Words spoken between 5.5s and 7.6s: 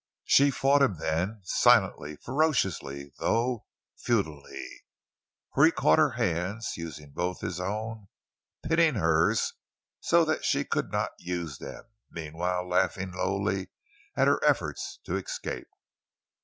For he caught her hands, using both his